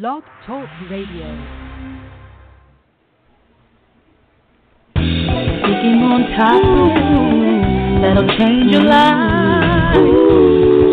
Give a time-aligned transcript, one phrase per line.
[0.00, 1.28] Blog Talk Radio.
[4.96, 9.92] Speaking on topics that'll change your life.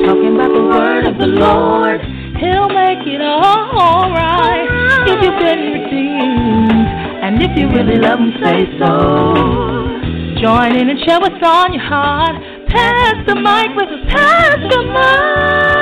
[0.03, 2.01] Talking about the word of the Lord,
[2.43, 4.67] He'll make it alright.
[5.07, 6.87] If you've been redeemed,
[7.23, 10.43] and if you really love Him, say so.
[10.43, 12.35] Join in and share what's on your heart.
[12.67, 15.39] Pass the mic with Pastor Mike.
[15.39, 15.78] Welcome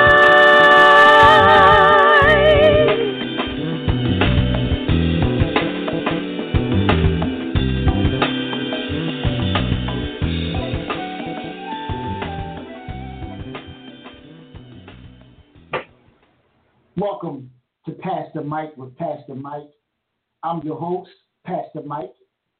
[18.58, 19.70] Mike with Pastor Mike.
[20.42, 21.12] I'm your host,
[21.46, 22.14] Pastor Mike,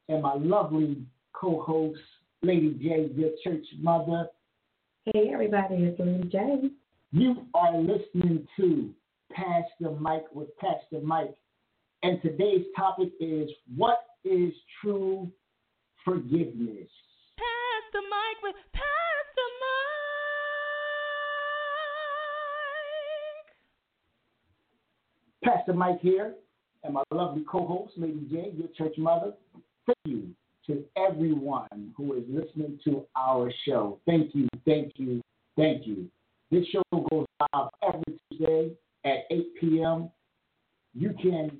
[0.07, 1.03] and my lovely
[1.33, 1.99] co host,
[2.41, 4.29] Lady J, your church mother.
[5.03, 6.69] Hey everybody, it's Lady J.
[7.11, 8.91] You are listening to
[9.33, 11.35] Pass the mic with Pastor Mike,
[12.01, 15.29] and today's topic is What is True
[16.05, 16.87] Forgiveness?
[17.35, 18.98] Pass the mic with Pastor
[25.43, 26.35] Pastor Mike here,
[26.83, 29.33] and my lovely co host, Lady J, your church mother.
[29.85, 30.29] Thank you
[30.67, 33.99] to everyone who is listening to our show.
[34.05, 35.21] Thank you, thank you,
[35.57, 36.07] thank you.
[36.51, 38.71] This show goes live every Tuesday
[39.05, 40.09] at 8 p.m.
[40.93, 41.51] You can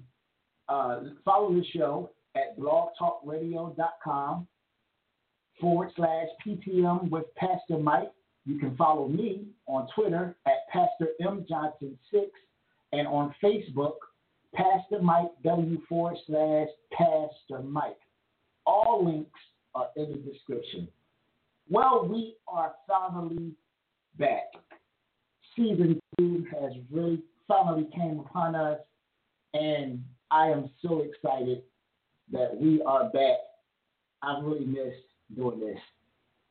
[0.68, 4.48] uh, follow the show at blogtalkradio.com
[5.60, 8.12] forward slash PTM with Pastor Mike.
[8.46, 12.26] You can follow me on Twitter at Pastor M Johnson 6
[12.92, 13.96] and on Facebook,
[14.54, 17.98] Pastor Mike W forward slash Pastor Mike.
[18.66, 19.40] All links
[19.76, 20.88] are in the description.
[21.70, 23.52] Well, we are finally
[24.18, 24.52] back.
[25.56, 28.80] Season two has really finally came upon us,
[29.54, 31.64] and I am so excited
[32.32, 33.38] that we are back.
[34.22, 35.80] I've really missed doing this.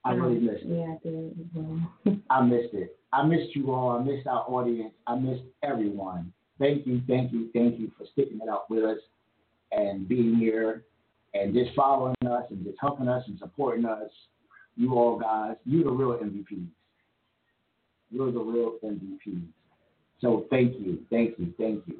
[0.04, 0.68] I really missed it.
[0.68, 2.22] Yeah, I did.
[2.30, 2.96] I missed it.
[3.12, 3.90] I missed you all.
[3.90, 4.94] I missed our audience.
[5.06, 6.32] I missed everyone.
[6.58, 8.98] Thank you, thank you, thank you for sticking it out with us
[9.70, 10.84] and being here
[11.34, 14.10] and just following us and just helping us and supporting us.
[14.76, 16.66] You all guys, you're the real MVPs.
[18.10, 19.46] You're the real MVPs.
[20.20, 21.98] So thank you, thank you, thank you.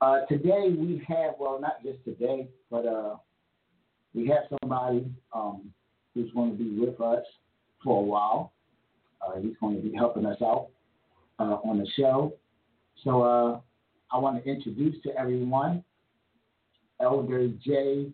[0.00, 3.16] Uh, today we have, well, not just today, but uh,
[4.14, 5.70] we have somebody um,
[6.14, 7.24] who's going to be with us
[7.82, 8.52] for a while.
[9.20, 10.68] Uh, he's going to be helping us out
[11.38, 12.32] uh, on the show.
[13.04, 13.60] So uh,
[14.12, 15.84] I want to introduce to everyone
[17.00, 18.12] Elder J.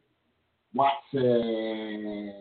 [0.75, 2.32] Watson.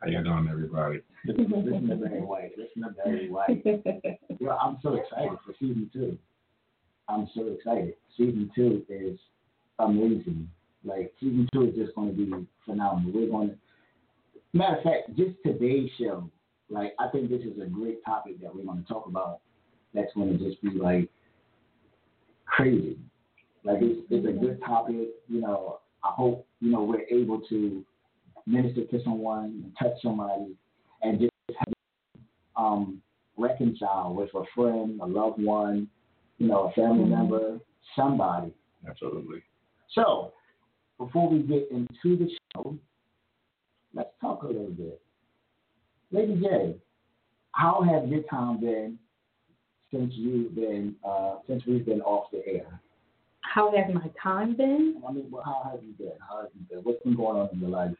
[0.00, 1.00] How you doing, everybody?
[1.26, 2.52] Listen, listen to Barry White.
[2.56, 3.64] Listen to Barry White.
[4.40, 6.18] Yo, I'm so excited for season two.
[7.08, 7.94] I'm so excited.
[8.16, 9.18] Season two is
[9.78, 10.48] amazing.
[10.84, 13.12] Like season two is just going to be phenomenal.
[13.12, 13.56] We're going to,
[14.56, 16.28] matter of fact, just today's show.
[16.68, 19.40] Like I think this is a great topic that we're going to talk about.
[19.94, 21.08] That's going to just be like
[22.44, 22.98] crazy.
[23.64, 25.08] Like it's, it's a good topic.
[25.28, 27.84] You know, I hope you know we're able to
[28.46, 30.54] minister to someone and touch somebody
[31.02, 31.74] and just have,
[32.56, 33.02] um,
[33.36, 35.88] reconcile with a friend, a loved one,
[36.38, 37.58] you know, a family member,
[37.94, 38.52] somebody.
[38.88, 39.42] Absolutely.
[39.92, 40.32] So,
[40.98, 42.78] before we get into the show,
[43.96, 45.00] let's talk a little bit.
[46.12, 46.76] Lady J,
[47.52, 48.98] how have your time been
[49.92, 52.80] since you've been uh, since we've been off the air?
[53.40, 55.02] How has my time been?
[55.08, 56.12] I mean, well, how have you been?
[56.28, 56.78] How have you been?
[56.84, 57.92] What's been going on in your life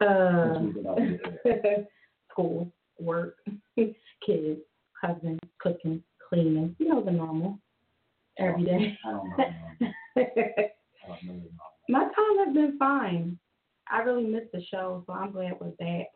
[0.00, 0.98] Uh, since we've been off
[1.44, 1.86] the air?
[2.30, 3.36] school, work,
[3.76, 4.58] kids,
[5.00, 6.74] husband, cooking, cleaning.
[6.78, 7.58] You know the normal.
[8.38, 8.98] Every day.
[9.04, 9.36] I don't know.
[10.16, 10.28] I
[11.08, 11.42] don't know.
[11.88, 13.38] my time has been fine.
[13.90, 16.06] I really missed the show, so I'm glad we're back.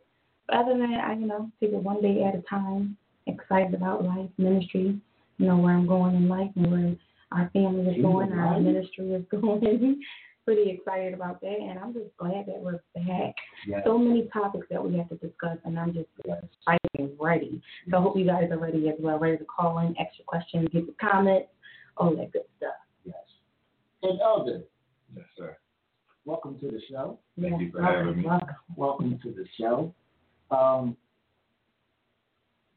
[0.46, 2.96] But other than that, I you know take it one day at a time.
[3.26, 4.98] Excited about life, ministry.
[5.38, 6.94] You know where I'm going in life and where
[7.32, 10.00] our family is going, our ministry is going.
[10.44, 13.34] Pretty excited about that, and I'm just glad that we're back.
[13.66, 13.80] Yes.
[13.86, 17.62] So many topics that we have to discuss, and I'm just excited and ready.
[17.90, 20.68] So I hope you guys are ready as well, ready to call in, extra questions,
[20.70, 21.48] give your comments,
[21.96, 22.74] all that good stuff.
[23.06, 23.16] Yes.
[24.02, 24.60] And Elder,
[25.16, 25.56] Yes, sir.
[26.24, 27.18] Welcome to the show.
[27.40, 28.28] Thank you for welcome, having me.
[28.76, 29.20] welcome.
[29.22, 29.94] To the show.
[30.50, 30.96] Um,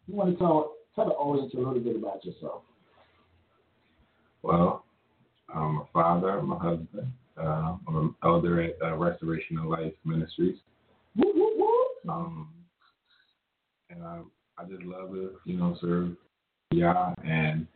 [0.07, 2.63] you want to tell tell the audience a little bit about yourself?
[4.44, 4.85] Well,
[5.53, 7.11] I'm a father, I'm a husband.
[7.38, 10.57] Uh, I'm an elder at uh, Restoration of Life Ministries.
[11.15, 12.11] Woo, woo, woo.
[12.11, 12.50] Um,
[13.89, 14.21] and I,
[14.57, 16.15] I just love to, you know, serve
[16.71, 17.67] Yah and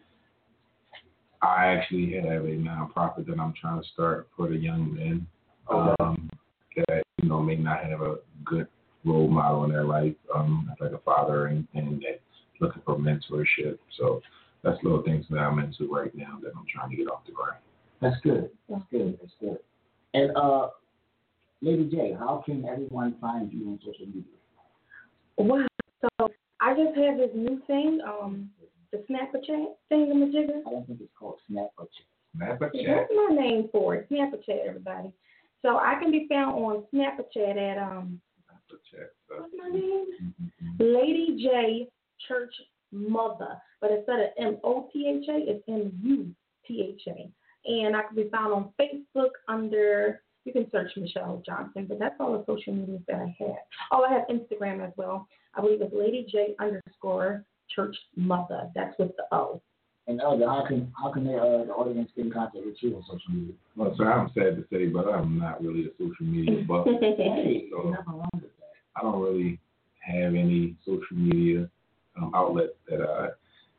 [1.42, 5.28] I actually have a nonprofit that I'm trying to start for the young men
[5.72, 6.30] um,
[6.76, 8.68] that you know may not have a good
[9.06, 12.20] role model in their life, um, like a father or anything that's
[12.60, 13.78] looking for mentorship.
[13.98, 14.22] So
[14.64, 17.32] that's little things that I'm into right now that I'm trying to get off the
[17.32, 17.58] ground.
[18.02, 18.50] That's good.
[18.70, 19.18] That's good.
[19.20, 19.58] That's good.
[20.14, 20.70] And uh,
[21.62, 24.24] Lady J, how can everyone find you on social media?
[25.38, 25.66] Wow.
[26.02, 26.28] So
[26.60, 28.50] I just have this new thing, um,
[28.92, 31.88] the Snapchat thing, the jigga I don't think it's called Snapchat.
[32.38, 32.86] Snapchat.
[32.86, 35.12] That's my name for it, Snapchat, everybody.
[35.62, 38.20] So I can be found on Snapchat at um,
[39.28, 40.06] what's my name?
[40.24, 40.84] Mm-hmm.
[40.84, 41.88] Lady J
[42.28, 42.54] Church
[42.92, 46.36] Mother, but instead of M O T H A, it's M U
[46.68, 47.32] T H A.
[47.66, 52.16] And I can be found on Facebook under, you can search Michelle Johnson, but that's
[52.20, 53.56] all the social media that I have.
[53.92, 55.28] Oh, I have Instagram as well.
[55.56, 58.70] I believe it's Lady J underscore Church Mother.
[58.74, 59.62] That's with the O.
[60.12, 62.98] And Elder, how can how can they, uh, the audience get in contact with you
[62.98, 63.54] on social media?
[63.78, 66.86] well, so I'm sad to say, but I'm not really a social media buff.
[67.00, 68.74] Hey, So- there's nothing wrong with that.
[68.98, 69.58] I don't really
[70.02, 71.70] have any social media
[72.18, 73.30] um, outlet that I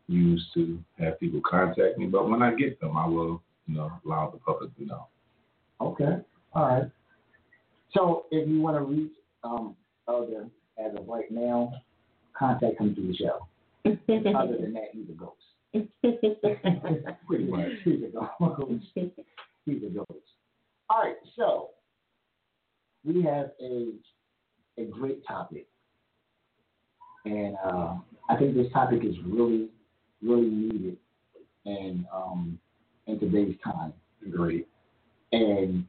[0.06, 2.06] use to have people contact me.
[2.06, 5.08] But when I get them, I will, you know, allow the public to know.
[5.82, 6.16] Okay.
[6.54, 6.90] All right.
[7.92, 9.12] So if you want to reach
[9.44, 9.76] um,
[10.08, 10.46] Elder
[10.82, 11.74] as of right now,
[12.32, 13.46] contact him through the show.
[13.84, 15.36] Other than that, he's a ghost.
[17.26, 17.68] Pretty much.
[17.84, 18.84] He's a ghost.
[19.64, 20.26] He's a ghost.
[20.90, 21.16] All right.
[21.36, 21.70] So
[23.04, 23.92] we have a
[24.78, 25.66] a great topic,
[27.24, 27.96] and uh,
[28.28, 29.68] I think this topic is really,
[30.22, 30.96] really needed,
[31.66, 32.58] and um,
[33.06, 33.92] in today's time.
[34.30, 34.68] Great.
[35.32, 35.84] and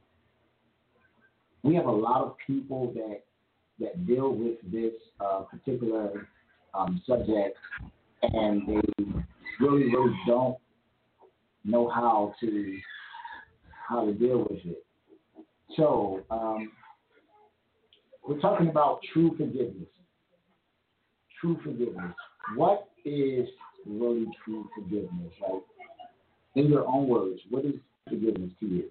[1.62, 3.22] we have a lot of people that
[3.80, 6.28] that deal with this uh, particular
[6.74, 7.56] um, subject,
[8.22, 9.04] and they
[9.60, 10.56] really, really don't
[11.64, 12.78] know how to
[13.88, 14.84] how to deal with it.
[15.76, 16.72] So um,
[18.26, 19.88] we're talking about true forgiveness.
[21.40, 22.14] True forgiveness.
[22.56, 23.48] What is
[23.86, 25.32] really true forgiveness?
[25.42, 25.62] Like
[26.54, 27.74] in your own words, what is
[28.08, 28.90] forgiveness to you?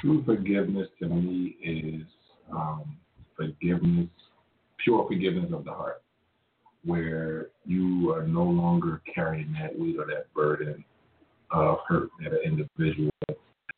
[0.00, 2.06] True forgiveness to me is
[2.52, 2.96] um,
[3.36, 4.08] forgiveness,
[4.82, 6.02] pure forgiveness of the heart,
[6.84, 10.84] where you are no longer carrying that weight or that burden
[11.50, 13.10] of hurt that an individual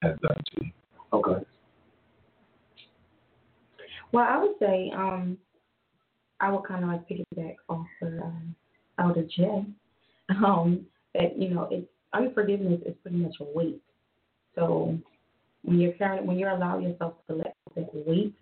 [0.02, 0.70] has done to you.
[1.12, 1.44] Okay.
[4.12, 5.38] Well, I would say um,
[6.40, 8.54] I would kind of like piggyback off of um,
[8.98, 9.64] Elder J.
[10.28, 13.82] Um, that you know, it's unforgiveness is pretty much a weight.
[14.54, 14.98] So
[15.62, 18.32] when you're carrying, when you allow yourself to let that weight,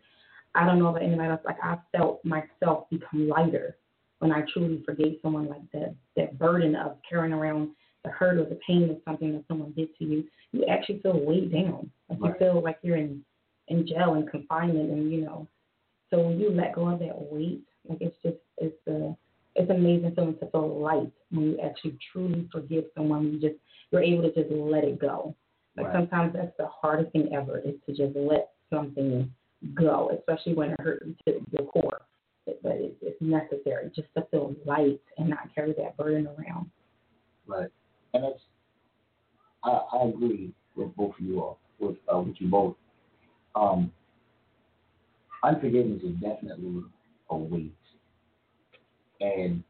[0.54, 1.40] I don't know about anybody else.
[1.44, 3.76] Like I felt myself become lighter
[4.20, 5.94] when I truly forgave someone like that.
[6.16, 7.70] That burden of carrying around
[8.04, 11.18] the hurt or the pain of something that someone did to you, you actually feel
[11.18, 11.90] weighed down.
[12.08, 12.32] Like Right.
[12.32, 13.24] you feel like you're in
[13.68, 15.46] in jail and confinement, and you know.
[16.10, 19.16] So when you let go of that weight, like it's just it's a
[19.56, 23.32] it's amazing feeling to feel light when you actually truly forgive someone.
[23.32, 25.34] You just you're able to just let it go.
[25.76, 25.94] Like Right.
[25.94, 29.32] sometimes that's the hardest thing ever is to just let something
[29.74, 32.02] go, especially when it hurts you to your core.
[32.46, 36.70] But but it's, it's necessary just to feel light and not carry that burden around.
[37.46, 37.70] Right.
[38.14, 38.40] And it's
[39.62, 42.76] I, I agree with both of you all, with uh, with you both.
[43.54, 43.92] Um,
[45.44, 46.82] unforgiveness is definitely
[47.30, 47.74] a weight,
[49.20, 49.62] and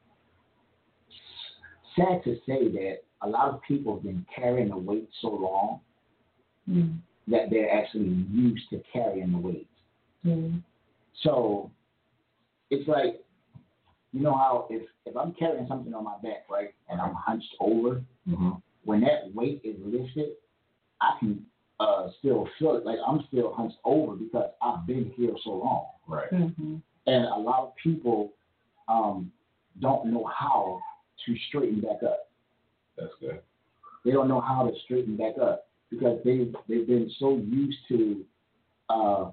[1.97, 5.81] sad to say that a lot of people have been carrying the weight so long
[6.69, 6.99] Mm.
[7.27, 9.69] that they're actually used to carrying the weight.
[10.25, 10.63] Mm.
[11.23, 11.71] So
[12.71, 13.21] it's like,
[14.13, 17.55] you know how if if I'm carrying something on my back, right, and I'm hunched
[17.61, 18.51] over, Mm-hmm.
[18.85, 20.31] when that weight is lifted,
[21.01, 21.45] I can
[21.81, 22.85] uh, still feel it.
[22.85, 25.87] Like I'm still hunched over because I've been here so long.
[26.07, 26.31] Right.
[26.33, 26.77] Mm-hmm.
[27.07, 28.33] And a lot of people
[28.89, 29.33] um,
[29.81, 30.81] don't know how
[31.27, 32.29] to straighten back up.
[32.97, 33.41] That's good.
[34.05, 38.25] They don't know how to straighten back up because they they've been so used to
[38.91, 39.31] uh,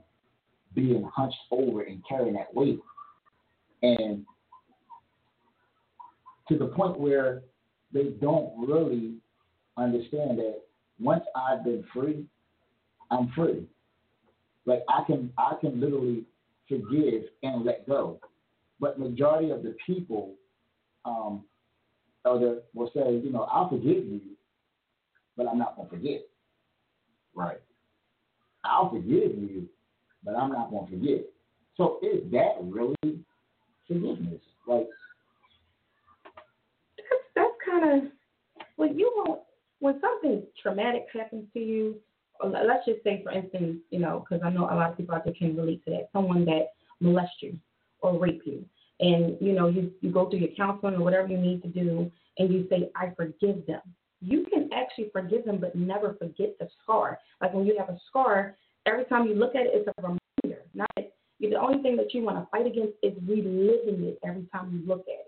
[0.74, 2.80] being hunched over and carrying that weight,
[3.84, 4.26] and
[6.50, 7.44] to the point where
[7.94, 9.16] they don't really
[9.78, 10.62] understand that
[11.00, 12.26] once I've been free,
[13.12, 13.66] I'm free.
[14.66, 16.26] Like I can I can literally
[16.68, 18.20] forgive and let go.
[18.80, 20.34] But majority of the people,
[21.06, 21.44] um,
[22.26, 24.22] elder will say, you know, I'll forgive you,
[25.36, 26.22] but I'm not gonna forget.
[27.34, 27.62] Right.
[28.66, 29.68] I'll forgive you,
[30.24, 31.26] but I'm not gonna forget.
[31.78, 33.20] So is that really
[33.88, 34.42] forgiveness?
[34.68, 34.88] Like
[37.80, 38.12] kind of
[39.80, 41.96] when something traumatic happens to you,
[42.44, 45.16] uh, let's just say, for instance, you know, because I know a lot of people
[45.16, 46.10] out there can relate to that.
[46.14, 47.58] Someone that molest you
[48.02, 48.66] or rape you,
[49.00, 52.12] and you know, you you go through your counseling or whatever you need to do,
[52.38, 53.82] and you say, I forgive them.
[54.22, 57.20] You can actually forgive them, but never forget the scar.
[57.42, 58.56] Like when you have a scar,
[58.86, 60.64] every time you look at it, it's a reminder.
[60.74, 64.48] Not that, the only thing that you want to fight against is reliving it every
[64.52, 65.27] time you look at it.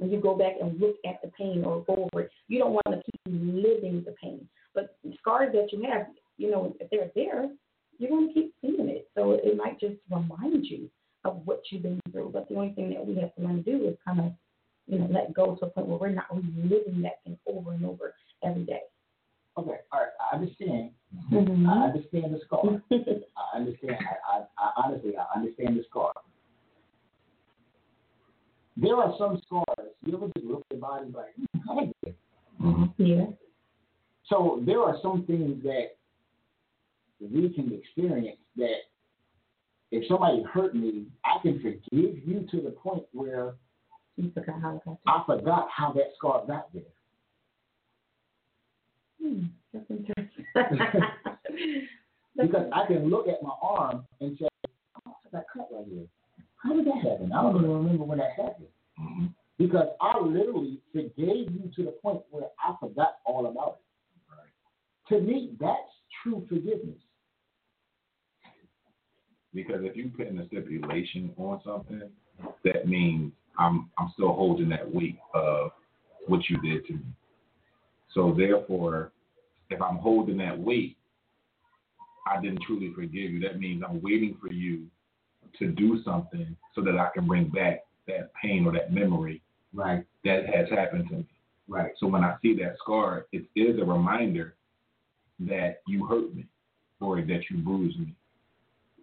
[0.00, 2.72] When you go back and look at the pain or go over it, you don't
[2.72, 4.48] want to keep living the pain.
[4.74, 6.06] But scars that you have,
[6.38, 7.50] you know, if they're there,
[7.98, 9.10] you're going to keep seeing it.
[9.14, 10.88] So it might just remind you
[11.26, 12.30] of what you've been through.
[12.32, 14.32] But the only thing that we have to learn to do is kind of,
[14.86, 17.84] you know, let go to a point where we're not reliving that thing over and
[17.84, 18.80] over every day.
[19.58, 20.92] Okay, all right, I understand.
[21.30, 21.68] Mm-hmm.
[21.68, 22.62] I understand the scar.
[22.90, 23.96] I understand.
[24.00, 26.12] I, I, I honestly, I understand the scar.
[28.80, 29.88] There are some scars.
[30.04, 32.10] You ever just look at your body like, hmm, I.
[32.62, 33.04] Mm-hmm.
[33.04, 33.26] Yeah.
[34.26, 35.96] So there are some things that
[37.20, 38.76] we can experience that
[39.90, 43.54] if somebody hurt me, I can forgive you to the point where
[44.16, 46.82] You forgot how it got to I forgot how that scar got there.
[49.20, 50.46] Hmm, that's interesting.
[52.36, 54.48] Because I can look at my arm and say,
[55.06, 56.06] oh, I got cut right here.
[56.62, 57.32] How did that happen?
[57.32, 58.68] I don't even remember when that happened.
[59.00, 59.26] Mm-hmm.
[59.58, 65.14] Because I literally forgave you to the point where I forgot all about it.
[65.14, 65.90] To me, that's
[66.22, 66.98] true forgiveness.
[69.52, 72.02] Because if you put in a stipulation on something,
[72.64, 75.72] that means I'm I'm still holding that weight of
[76.28, 77.04] what you did to me.
[78.14, 79.12] So therefore,
[79.70, 80.96] if I'm holding that weight,
[82.26, 83.40] I didn't truly forgive you.
[83.40, 84.86] That means I'm waiting for you
[85.58, 89.42] to do something so that I can bring back that pain or that memory
[89.72, 91.26] Right, that has happened to me.
[91.68, 91.92] right.
[91.98, 94.56] So when I see that scar, it is a reminder
[95.40, 96.46] that you hurt me
[97.00, 98.14] or that you bruised me.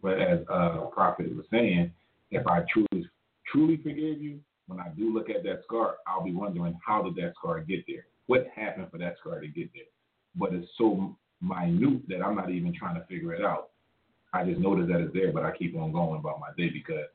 [0.04, 1.92] But as uh, Prophet was saying,
[2.32, 3.10] if I truly
[3.50, 7.16] truly forgive you, when I do look at that scar, I'll be wondering how did
[7.16, 8.08] that scar get there?
[8.26, 9.84] What happened for that scar to get there?
[10.36, 13.70] But it's so minute that I'm not even trying to figure it out.
[14.34, 17.06] I just notice that it's there, but I keep on going about my day because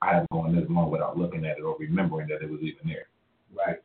[0.00, 2.86] I haven't gone this long without looking at it or remembering that it was even
[2.86, 3.06] there.
[3.54, 3.78] Right.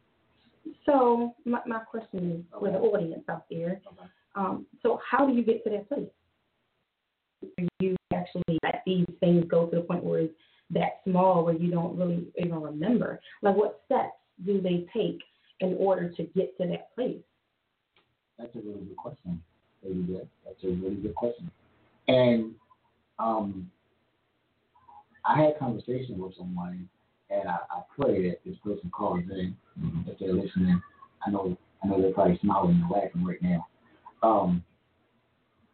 [0.85, 3.81] So my, my question is for the audience out there.
[3.87, 4.09] Okay.
[4.35, 6.09] Um, so how do you get to that place?
[7.41, 10.33] Where you actually let these things go to the point where it's
[10.71, 13.19] that small where you don't really even remember?
[13.41, 14.13] Like what steps
[14.45, 15.19] do they take
[15.59, 17.21] in order to get to that place?
[18.37, 19.41] That's a really good question.
[19.83, 21.51] Lady That's a really good question.
[22.07, 22.53] And
[23.19, 23.69] um,
[25.25, 26.89] I had a conversation with someone,
[27.29, 29.55] and I, I pray that this person calls in
[30.07, 30.81] if they're listening.
[31.25, 33.67] I know I know they're probably smiling and laughing right now.
[34.23, 34.63] Um,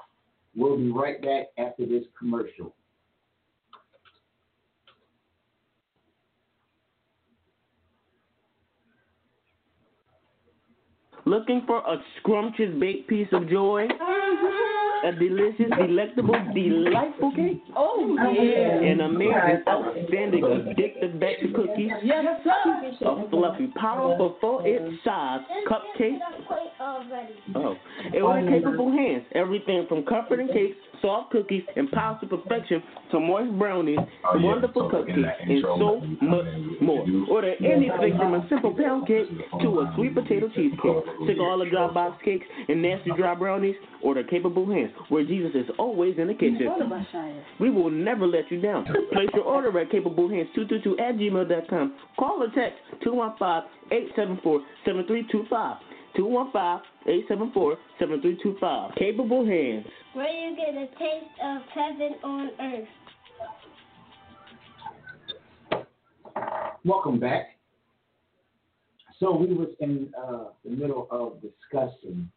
[0.54, 2.74] We'll be right back after this commercial.
[11.32, 13.88] Looking for a scrumptious baked piece of joy?
[15.04, 17.62] A delicious, delectable, delightful cake?
[17.74, 18.90] Oh, yeah.
[18.92, 21.90] An amazing, outstanding, addictive batch of cookies?
[22.04, 23.06] Yes, sir.
[23.06, 26.18] A fluffy, powerful, four-inch size cupcake?
[27.54, 27.76] Oh,
[28.12, 29.22] it with capable hands.
[29.34, 34.44] Everything from comforting cakes, soft cookies, and piles to perfection to moist brownies, Oh, yeah.
[34.46, 36.46] wonderful So, in cupcakes, and so when you come much
[36.80, 37.06] more.
[37.06, 39.28] you- Order anything from a simple pound cake
[39.60, 41.04] to a sweet potato cheesecake.
[41.26, 43.76] Cigar dry box cakes and nasty dry brownies.
[44.02, 46.68] Order capable hands, where Jesus is always in the kitchen.
[47.60, 48.84] We will never let you down.
[49.12, 51.92] Place your order at capablehands222 at gmail.com.
[52.18, 55.76] Call or text 215-874-7325.
[56.16, 58.96] 215-874-7325.
[58.96, 59.86] Capable Hands.
[60.14, 62.88] Where you get a taste of heaven on earth.
[66.84, 67.56] Welcome back.
[69.20, 72.28] So we was in uh, the middle of discussing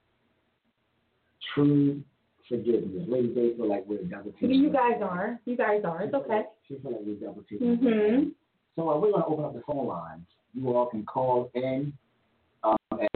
[1.53, 2.01] true
[2.47, 3.03] forgiveness.
[3.07, 4.59] Ladies, they feel like we're double teaming.
[4.59, 5.39] You guys are.
[5.45, 6.03] You guys are.
[6.03, 6.43] It's okay.
[6.67, 7.77] She feel like we're double teaming.
[7.77, 8.31] Mhm.
[8.75, 10.27] So uh, we're going to open up the phone lines.
[10.53, 11.91] You all can call in
[12.99, 13.09] um, at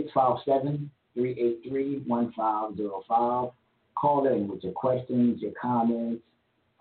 [1.17, 3.51] 657-383-1505.
[3.95, 6.21] Call in with your questions, your comments.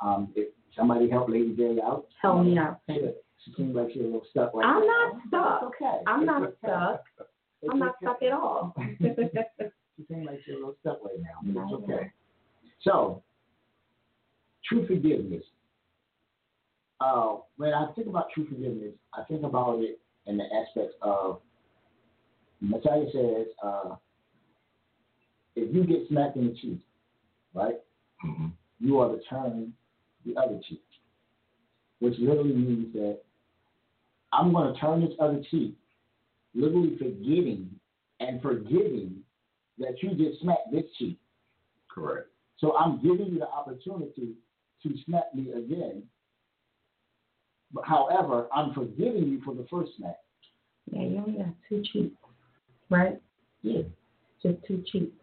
[0.01, 2.07] Um, if somebody help Lady J out.
[2.23, 2.81] Help me out.
[2.89, 3.01] She,
[3.45, 4.87] she seems like she's a little stuck right I'm now.
[4.87, 5.63] not stuck.
[5.63, 5.99] It's okay.
[6.07, 6.55] I'm It's not okay.
[6.63, 7.03] stuck.
[7.63, 7.97] It's I'm not okay.
[8.03, 8.75] stuck at all.
[9.99, 11.41] She seems like she's a little stuck right now.
[11.43, 12.13] It's okay.
[12.83, 13.21] So,
[14.65, 15.43] true forgiveness.
[17.01, 21.41] Uh, when I think about true forgiveness, I think about it in the aspect of
[22.61, 23.97] Messiah says, uh,
[25.55, 26.81] if you get smacked in the cheek,
[27.55, 27.81] right,
[28.25, 28.53] Mhm.
[28.81, 29.75] you are to turn
[30.25, 30.85] the other cheek,
[32.01, 33.25] which literally means that
[34.33, 35.77] I'm going to turn this other cheek,
[36.55, 37.79] literally forgetting
[38.21, 39.25] and forgiving
[39.79, 41.19] that you just smacked this cheek.
[41.89, 42.29] Correct.
[42.59, 44.37] So I'm giving you the opportunity
[44.83, 46.09] to smack me again.
[47.73, 50.19] But however, I'm forgiving you for the first smack.
[50.91, 52.17] Yeah, you only got two cheeks,
[52.91, 53.21] right?
[53.63, 53.83] Yeah.
[54.43, 55.15] Just too cheap.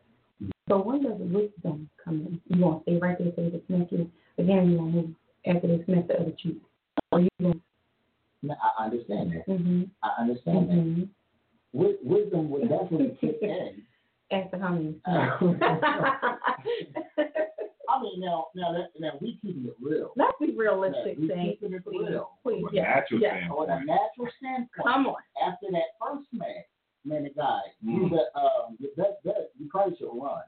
[0.67, 2.41] So when does wisdom come in?
[2.58, 4.71] You want to stay right there so they smack again?
[4.71, 5.10] You want to move
[5.45, 6.60] after they smack the other cheek?
[7.12, 7.62] Or you going?
[8.43, 9.47] Now, I understand that.
[9.47, 9.84] Mm-hmm.
[10.04, 10.75] I understand that.
[10.75, 11.04] Mm-hmm.
[11.73, 13.82] Wi- Wisdom would definitely kick in.
[14.32, 14.95] After how many?
[17.88, 20.12] I mean, now, now, that, now we keeping it real.
[20.15, 21.60] Let's be realistic, Yeah, we Saint.
[21.62, 22.32] keeping it real.
[22.43, 23.38] please, From a yeah, natural yeah.
[23.38, 23.69] standpoint.
[23.69, 25.15] On a natural standpoint, Come on.
[25.45, 26.67] after that first smack,
[27.06, 28.10] man, the guy, you Mm.
[28.12, 30.41] bet, um, you bet, bet, you probably should run.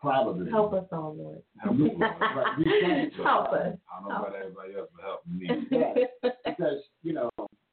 [0.00, 0.50] Probably.
[0.50, 1.42] Help us all, Lord.
[1.58, 2.14] Help me, Lord.
[2.20, 3.10] Right, you.
[3.24, 3.76] Help us.
[3.90, 5.48] I don't know about everybody else, but help me.
[5.76, 6.06] Right.
[6.44, 7.30] because you know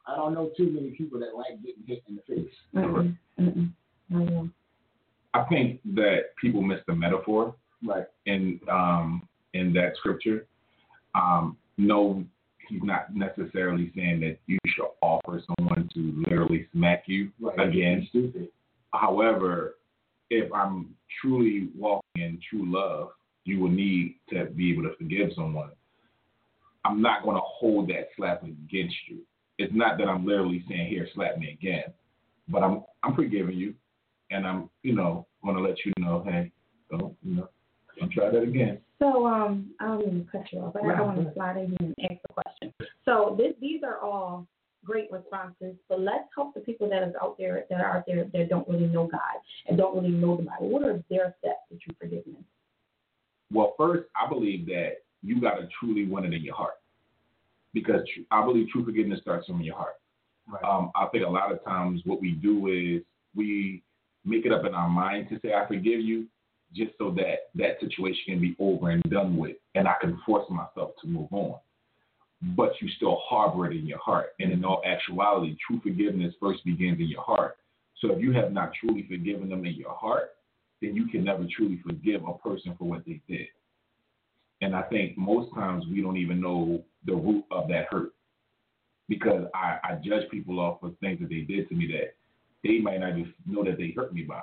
[0.07, 2.53] I don't know too many people that like getting hit in the face.
[2.75, 3.17] Mm-mm,
[4.11, 4.51] mm-mm.
[5.33, 5.39] I.
[5.41, 7.55] I think that people miss the metaphor
[7.85, 8.05] Right.
[8.25, 10.47] in um, in that scripture.
[11.15, 12.23] Um, no,
[12.69, 17.59] he's not necessarily saying that you should offer someone to literally smack you Right.
[17.59, 18.05] again.
[18.09, 18.49] Stupid.
[18.93, 19.75] However,
[20.29, 23.11] if I'm truly walking in true love,
[23.45, 25.71] you will need to be able to forgive someone.
[26.85, 29.19] I'm not going to hold that slap against you.
[29.57, 31.93] It's not that I'm literally saying, "Here, slap me again,"
[32.49, 33.75] but I'm I'm forgiving you,
[34.31, 36.51] and I'm you know going to let you know, hey,
[36.89, 37.49] don't you know,
[37.99, 38.79] don't try that again.
[38.99, 41.75] So, um, I don't mean to cut you off, but I want to slide in
[41.79, 42.73] here and ask a question.
[43.05, 44.47] So, this, these are all
[44.85, 48.25] great responses, but let's help the people that is out there that are out there
[48.33, 49.19] that don't really know God
[49.67, 50.69] and don't really know the Bible.
[50.69, 52.43] What are their steps to true forgiveness?
[53.51, 56.73] Well, first, I believe that you got to truly want it in your heart,
[57.73, 59.95] because I believe true forgiveness starts from your heart.
[60.47, 60.63] Right.
[60.63, 63.03] Um, I think a lot of times what we do is
[63.35, 63.81] we
[64.25, 66.27] make it up in our mind to say I forgive you,
[66.75, 70.49] just so that that situation can be over and done with, and I can force
[70.49, 71.59] myself to move on.
[72.57, 76.63] But you still harbor it in your heart, and in all actuality, true forgiveness first
[76.65, 77.57] begins in your heart.
[77.99, 80.31] So if you have not truly forgiven them in your heart,
[80.81, 83.47] then you can never truly forgive a person for what they did.
[84.61, 88.11] And I think most times we don't even know the root of that hurt
[89.07, 92.15] because I, I judge people off of things that they did to me that
[92.63, 94.41] they might not even know that they hurt me by.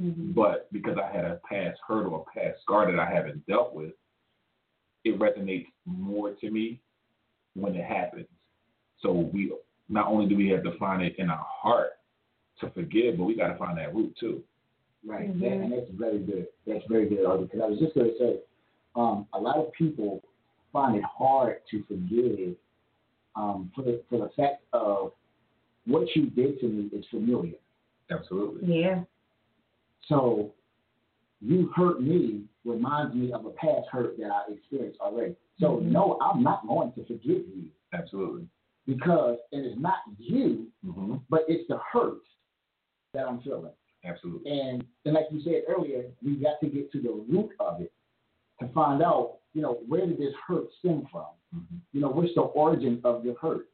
[0.00, 0.32] Mm-hmm.
[0.32, 3.74] But because I had a past hurt or a past scar that I haven't dealt
[3.74, 3.92] with,
[5.04, 6.80] it resonates more to me
[7.54, 8.26] when it happens.
[9.02, 9.52] So we
[9.88, 11.92] not only do we have to find it in our heart
[12.60, 14.42] to forgive, but we got to find that root too.
[15.04, 15.34] Right.
[15.34, 15.64] Mhm.
[15.64, 16.46] And that's very good.
[16.66, 18.40] That's very good, Artie, because I was just going to say,
[18.94, 20.22] um, a lot of people
[20.72, 22.56] find it hard to forgive
[23.36, 25.12] um, for the for the fact of
[25.86, 27.54] what you did to me is familiar.
[28.10, 28.80] Absolutely.
[28.82, 29.04] Yeah.
[30.08, 30.52] So
[31.40, 35.36] you hurt me reminds me of a past hurt that I experienced already.
[35.60, 35.92] So Mm-hmm.
[35.92, 38.46] no, I'm not going to forgive you Absolutely.
[38.86, 42.22] because it is not you, hmm but it's the hurt
[43.14, 43.72] that I'm feeling.
[44.04, 44.50] Absolutely.
[44.58, 47.92] And and like you said earlier, we got to get to the root of it
[48.60, 51.26] to find out, you know, where did this hurt stem from?
[51.52, 53.66] hmm You know, what's the origin of the hurt?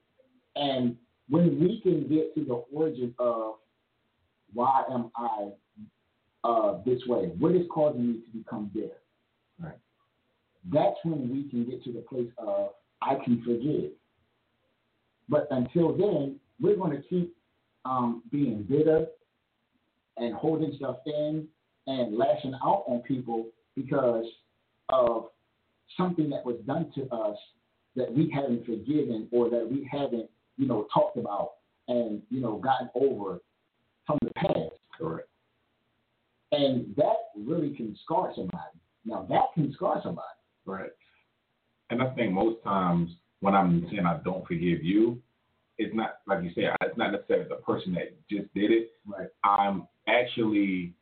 [0.57, 0.97] And
[1.29, 3.55] when we can get to the origin of
[4.53, 5.51] why am I
[6.45, 7.31] uh, this way?
[7.39, 9.01] What is causing me to become bitter?
[9.61, 9.79] Right.
[10.73, 12.71] That's when we can get to the place of
[13.03, 13.93] I can forgive.
[15.29, 17.37] But until then, we're going to keep
[17.85, 19.07] um, being bitter
[20.17, 21.47] and holding stuff in
[21.87, 24.25] and lashing out on people because
[24.89, 25.27] of
[25.97, 27.37] something that was done to us
[27.95, 31.53] that we haven't forgiven or that we haven't, you know, talked about
[31.89, 33.41] and, you know, gotten over
[34.07, 34.75] from the past.
[34.99, 35.29] Correct.
[36.53, 38.79] And that really can scar somebody.
[39.05, 40.27] Now that can scar somebody.
[40.67, 40.91] Right.
[41.91, 45.21] And I think most times when I'm saying I don't forgive you,
[45.79, 46.75] it's not like you said.
[46.83, 48.91] It's not necessarily the person that just did it.
[49.07, 49.29] Right.
[49.45, 50.95] I'm actually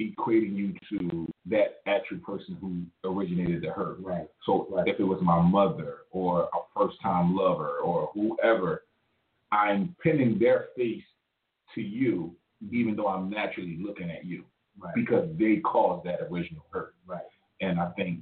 [0.00, 3.98] equating you to that actual person who originated the hurt.
[4.00, 4.28] Right.
[4.44, 4.88] So Right.
[4.88, 8.84] if it was my mother or a first time lover or whoever,
[9.52, 11.04] I'm pinning their face
[11.74, 12.34] to you,
[12.64, 12.74] mm-hmm.
[12.74, 14.44] even though I'm naturally looking at you
[14.78, 14.94] Right.
[14.94, 16.94] because they caused that original hurt.
[17.06, 17.22] Right.
[17.60, 18.20] And I think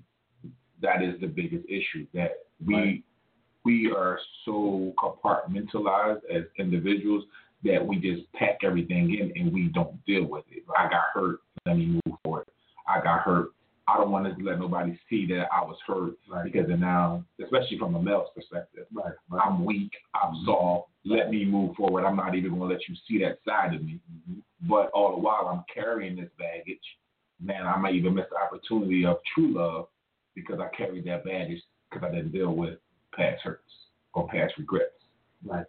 [0.83, 3.05] that is the biggest issue that we Right.
[3.65, 7.25] we are so compartmentalized as individuals
[7.63, 10.63] that we just pack everything in and we don't deal with it.
[10.79, 12.47] I got hurt, let me move forward.
[12.89, 13.49] I got hurt.
[13.87, 16.45] I don't want to let nobody see that I was hurt Right.
[16.45, 19.13] because now, especially from a male's perspective, Right.
[19.33, 22.05] I'm weak, I'm soft, let me move forward.
[22.05, 23.99] I'm not even going to let you see that side of me.
[24.11, 24.41] Mm-hmm.
[24.69, 26.79] But all the while, I'm carrying this baggage.
[27.41, 29.89] Man, I might even miss the opportunity of true love
[30.35, 32.79] because I carried that baggage because I didn't deal with
[33.15, 33.63] past hurts
[34.15, 34.93] or past regrets.
[35.45, 35.67] Right.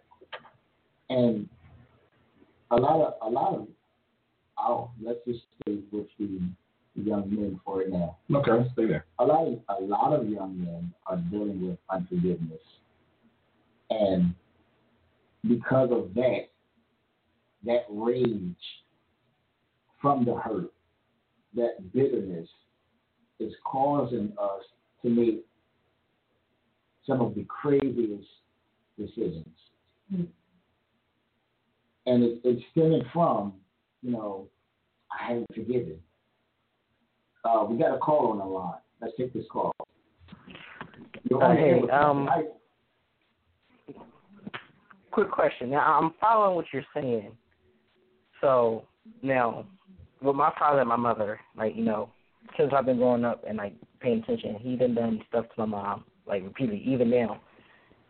[1.10, 1.48] And
[2.70, 3.68] a lot of a lot of
[4.58, 6.40] oh, let's just stay with the
[6.94, 8.18] young men for now.
[8.34, 9.06] Okay, stay there.
[9.18, 12.60] A lot of a lot of young men are dealing with unforgiveness.
[13.90, 14.34] And
[15.46, 16.48] because of that,
[17.64, 18.54] that rage
[20.00, 20.72] from the hurt,
[21.54, 22.48] that bitterness
[23.42, 24.62] is causing us
[25.02, 25.44] to make
[27.06, 28.28] some of the craziest
[28.98, 29.46] decisions.
[30.12, 30.26] Mm.
[32.06, 33.54] And it, it's stemming from,
[34.02, 34.46] you know,
[35.10, 35.98] I haven't forgiven.
[37.44, 38.74] Uh, we got a call on the line.
[39.00, 39.72] Let's take this call.
[39.80, 42.48] Uh, on the air hey, um, Pastor
[45.12, 45.70] quick question.
[45.70, 47.32] Now I'm following what you're saying.
[48.40, 48.84] So
[49.22, 49.66] now,
[50.20, 52.10] with my father and my mother, like you know,
[52.56, 55.66] since I've been growing up and like paying attention, he done done stuff to my
[55.66, 57.40] mom like repeatedly, even now,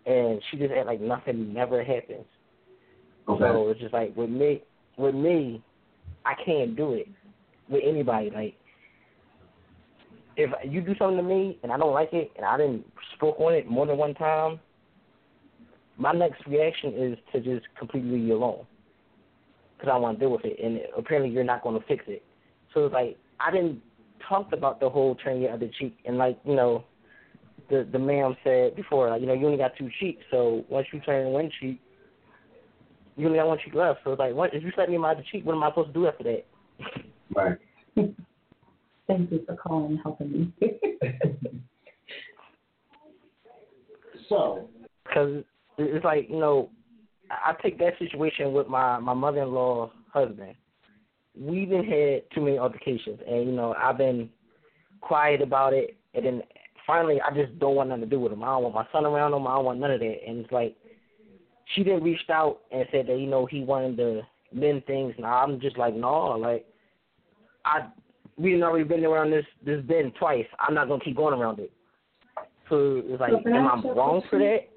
[0.07, 2.27] and she just act like nothing never happens.
[3.29, 3.45] Okay.
[3.45, 4.63] So it's just like with me,
[4.97, 5.63] with me,
[6.25, 7.09] I can't do it
[7.69, 8.31] with anybody.
[8.31, 8.55] Like
[10.37, 13.39] if you do something to me and I don't like it and I didn't spoke
[13.39, 14.59] on it more than one time,
[15.99, 18.67] my next reaction is to just completely leave you alone
[19.77, 22.23] because I want to deal with it, and apparently you're not going to fix it.
[22.73, 23.83] So it's like I didn't
[24.29, 26.85] talk about the whole turn your other cheek, and like you know,
[27.71, 30.87] the the ma'am said before, like you know, you only got two cheeks, so once
[30.93, 31.81] you turn one cheek,
[33.17, 34.01] you only got one cheek left.
[34.05, 35.45] So it's like, what if you slap me in my other cheek?
[35.45, 36.45] What am I supposed to do after that?
[37.35, 37.59] Right.
[39.07, 40.53] Thank you for calling and helping me.
[44.29, 44.69] So,
[45.07, 45.45] Because
[45.77, 46.71] it's like you know,
[47.31, 50.55] I I take that situation with my my mother-in-law's husband.
[51.39, 54.29] We've been had too many altercations, and you know I've been
[55.01, 56.43] quiet about it, and then
[56.87, 58.43] finally I just don't want nothing to do with him.
[58.43, 59.47] I don't want my son around him.
[59.47, 60.17] I don't want none of that.
[60.27, 60.77] And it's like
[61.75, 65.15] she then reached out and said that you know he wanted to mend things.
[65.19, 66.67] Now I'm just like no, like
[67.65, 67.87] I
[68.37, 70.47] we've already been around this this bend twice.
[70.61, 71.73] I'm not gonna keep going around it.
[72.69, 74.69] So it's like, am I ask you a wrong for that?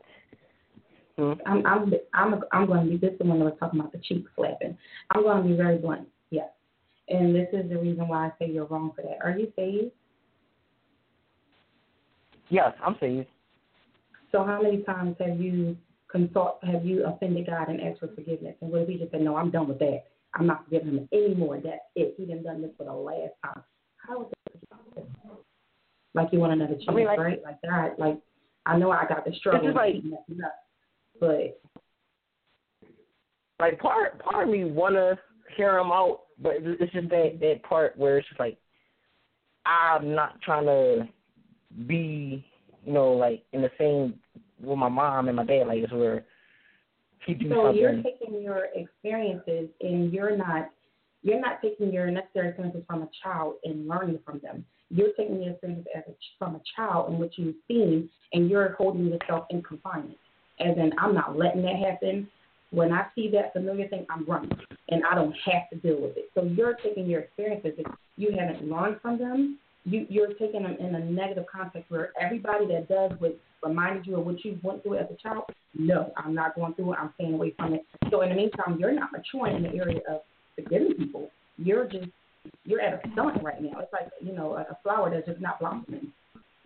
[1.17, 1.33] Hmm?
[1.45, 3.93] I'm I'm I'm I'm going to be this is the one that was talking about
[3.93, 4.77] the cheek slapping.
[5.11, 6.07] I'm going to be very blunt.
[7.07, 9.19] And this is the reason why I say you're wrong for that.
[9.23, 9.91] Are you saved?
[12.49, 13.27] Yes, I'm saved.
[14.31, 15.77] So how many times have you
[16.11, 18.55] consult have you offended God and asked for forgiveness?
[18.61, 20.05] And what if he just said, No, I'm done with that.
[20.33, 21.59] I'm not forgiving him anymore.
[21.63, 22.15] That's it.
[22.17, 23.63] He done done this for the last time.
[23.97, 24.35] How is that?
[26.13, 27.43] Like you want another chance, I mean, like- right?
[27.43, 27.99] Like that.
[27.99, 28.17] Like
[28.65, 30.55] I know I got the struggle like- messing up,
[31.19, 31.59] but
[33.59, 35.19] like part part of me wanna
[35.55, 38.57] hear him out, but it's just that that part where it's just like
[39.65, 41.07] I'm not trying to
[41.87, 42.45] be,
[42.85, 44.15] you know, like in the same
[44.61, 46.25] with my mom and my dad, like it's where
[47.25, 47.81] he do so something.
[47.81, 50.69] you're taking your experiences and you're not
[51.23, 54.63] you're not taking your necessary experiences from a child and learning from them.
[54.89, 58.75] You're taking the experiences as a, from a child and what you've seen, and you're
[58.77, 60.19] holding yourself in confinement.
[60.59, 62.27] As in, I'm not letting that happen.
[62.71, 64.51] When I see that familiar thing, I'm running,
[64.89, 66.29] and I don't have to deal with it.
[66.33, 67.85] So you're taking your experiences that
[68.17, 69.59] you haven't learned from them.
[69.85, 74.17] You, you're taking them in a negative context where everybody that does what reminded you
[74.17, 76.99] of what you went through as a child, no, I'm not going through it.
[76.99, 77.85] I'm staying away from it.
[78.09, 80.21] So in the meantime, you're not maturing in the area of
[80.55, 81.29] forgiving people.
[81.57, 82.07] You're just
[82.63, 83.79] you're at a stunt right now.
[83.79, 86.11] It's like you know a flower that's just not blossoming.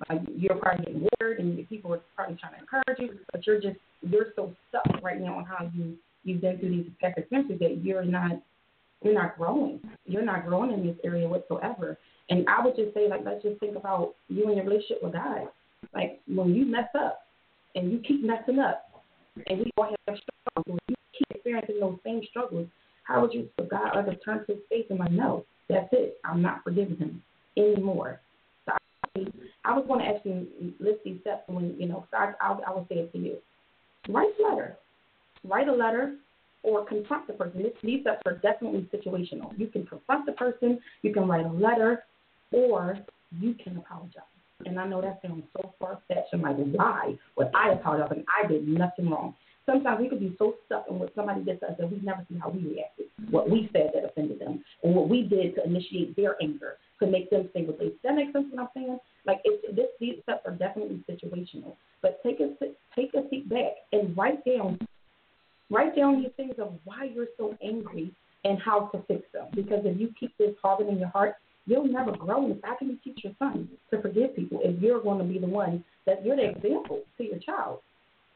[0.07, 3.59] Like you're probably getting watered, and people are probably trying to encourage you, but you're
[3.59, 7.59] just you're so stuck right now on how you you've been through these past experiences
[7.59, 8.41] that you're not
[9.03, 9.79] you're not growing.
[10.05, 11.97] You're not growing in this area whatsoever.
[12.29, 15.13] And I would just say like let's just think about you and your relationship with
[15.13, 15.47] God.
[15.93, 17.21] Like when you mess up
[17.75, 18.85] and you keep messing up,
[19.47, 20.65] and we all have struggles.
[20.65, 22.67] When you keep experiencing those same struggles,
[23.03, 26.17] how would you for God ever turn his face and like, no, that's it.
[26.25, 27.23] I'm not forgiving him
[27.57, 28.19] anymore.
[29.25, 29.31] So
[29.65, 30.47] I, was going to actually
[30.79, 32.05] list these steps when you know.
[32.13, 33.37] I, I, I would say it to you.
[34.07, 34.77] Write a letter.
[35.43, 36.15] Write a letter
[36.63, 37.63] or confront the person.
[37.63, 39.57] This, these steps are definitely situational.
[39.57, 40.79] You can confront the person.
[41.01, 42.03] You can write a letter,
[42.51, 42.97] or
[43.39, 44.23] you can apologize.
[44.65, 48.09] And I know that sounds so far fetched and like, why would I apologize?
[48.11, 49.35] And I did nothing wrong.
[49.65, 52.25] Sometimes we could be so stuck in what somebody did to us that we never
[52.27, 55.63] see how we reacted, what we said that offended them, and what we did to
[55.63, 57.91] initiate their anger to make them say what they.
[58.03, 58.99] That makes sense what I'm saying?
[59.25, 61.75] Like it's this these steps are definitely situational.
[62.01, 62.53] But take a
[62.95, 64.79] take a seat back and write down
[65.69, 68.11] write down these things of why you're so angry
[68.45, 69.47] and how to fix them.
[69.53, 72.45] Because if you keep this harboring in your heart, you'll never grow.
[72.45, 75.39] And how can you teach your son to forgive people if you're going to be
[75.39, 77.79] the one that you're the example to your child?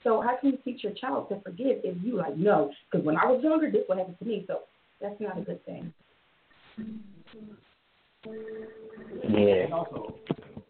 [0.04, 2.72] So how can you teach your child to forgive if you like no?
[2.91, 4.43] Because when I was younger, this what happened to me.
[4.48, 4.60] So
[5.02, 5.93] that's not a good thing.
[9.30, 9.63] Yeah.
[9.63, 10.15] And also,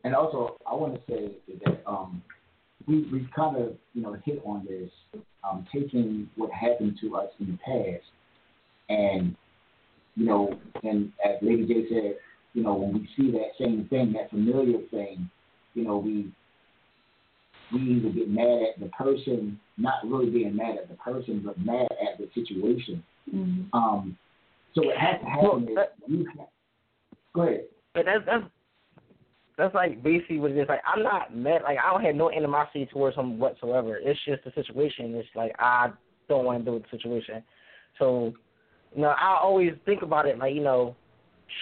[0.03, 1.31] and also, I want to say
[1.65, 2.21] that um,
[2.87, 4.89] we we kind of you know hit on this,
[5.49, 8.05] um, taking what happened to us in the past,
[8.89, 9.35] and
[10.15, 12.15] you know, and as Lady J said,
[12.53, 15.29] you know, when we see that same thing, that familiar thing,
[15.73, 16.31] you know, we
[17.71, 21.57] we either get mad at the person, not really being mad at the person, but
[21.59, 23.03] mad at the situation.
[23.33, 23.75] Mm-hmm.
[23.75, 24.17] Um,
[24.75, 26.47] so what has to happen is you have,
[27.33, 27.63] go ahead.
[27.93, 28.43] But that's that's
[29.57, 30.67] that's like basically what it is.
[30.67, 31.61] Like I'm not mad.
[31.63, 33.97] Like I don't have no animosity towards him whatsoever.
[34.01, 35.13] It's just the situation.
[35.15, 35.89] It's like I
[36.27, 37.43] don't want to deal with the situation.
[37.99, 38.33] So,
[38.95, 40.37] you know, I always think about it.
[40.37, 40.95] Like you know,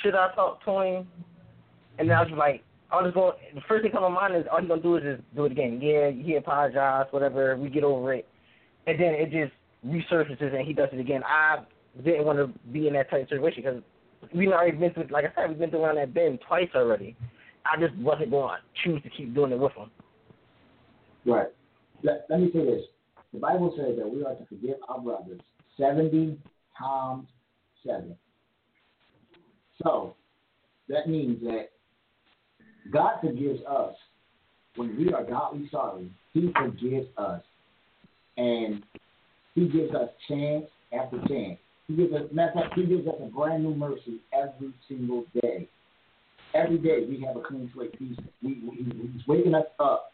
[0.02, 1.08] should I talk to him?
[2.00, 3.34] And then I was like, I'm just going.
[3.54, 5.52] The first thing come to mind is all he's gonna do is just do it
[5.52, 5.80] again.
[5.82, 7.58] Yeah, he apologized, whatever.
[7.58, 8.28] We get over it,
[8.88, 9.54] and then it just
[9.86, 11.24] resurfaces and he does it again.
[11.26, 11.64] I
[12.04, 13.82] didn't want to be in that type of situation because
[14.34, 15.08] we've already been through.
[15.10, 17.16] Like I said, we've been through around that bend twice already.
[17.66, 19.92] I just wasn't going to choose to keep doing it with him.
[21.26, 21.48] Right.
[22.04, 22.84] Let, let me say this.
[23.34, 25.40] The Bible says that we are to forgive our brothers
[25.78, 26.38] 70
[26.78, 27.28] times
[27.86, 28.16] 7.
[29.84, 30.16] So
[30.90, 31.70] that means that
[32.92, 33.96] God forgives us
[34.76, 36.12] when we are godly sorry.
[36.34, 37.42] He forgives us.
[38.38, 38.84] And
[39.56, 41.60] He gives us chance after chance.
[41.88, 45.26] He gives us, matter of fact, He gives us a brand new mercy every single
[45.42, 45.68] day.
[46.54, 47.96] Every day we have a clean slate.
[47.98, 50.12] He's, he's waking us up,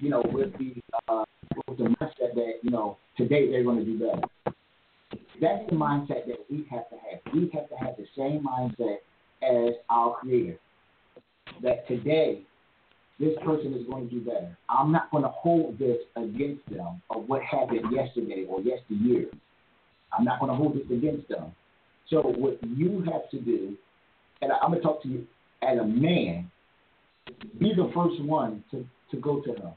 [0.00, 0.74] you know, with the
[1.08, 1.24] uh,
[1.68, 4.22] with the mindset that you know today they're going to do better.
[5.40, 7.32] That's the mindset that we have to have.
[7.32, 8.96] We have to have the same mindset
[9.42, 10.58] as our Creator.
[11.62, 12.42] That today
[13.20, 14.56] this person is going to do better.
[14.68, 19.26] I'm not going to hold this against them of what happened yesterday or yesteryear.
[20.16, 21.52] I'm not going to hold this against them.
[22.10, 23.76] So what you have to do,
[24.42, 25.26] and I'm going to talk to you
[25.66, 26.50] as a man,
[27.58, 29.74] be the first one to, to go to her.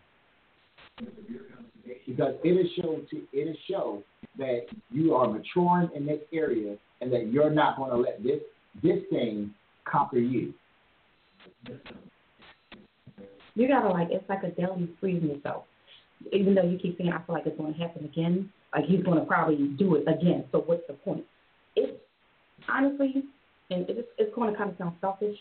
[2.05, 4.03] Because it is show to show
[4.37, 8.39] that you are maturing in this area and that you're not going to let this
[8.83, 9.53] this thing
[9.85, 10.53] conquer you.
[13.55, 15.63] You gotta like it's like a daily freezing yourself.
[16.31, 19.25] Even though you keep saying I feel like it's gonna happen again, like he's gonna
[19.25, 20.45] probably do it again.
[20.51, 21.23] So what's the point?
[21.75, 21.97] It's
[22.69, 23.23] honestly,
[23.69, 25.37] and it's it's gonna kind of sound selfish.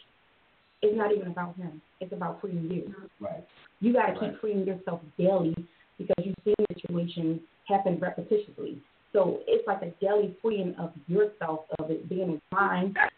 [0.83, 1.81] It's not even about him.
[2.01, 2.95] It's about freeing you.
[3.21, 3.45] Right.
[3.81, 4.33] You got to Right.
[4.33, 5.55] keep freeing yourself daily
[5.99, 8.79] because you've see situations happen repetitiously.
[9.12, 12.41] So it's like a daily freeing of yourself of it being in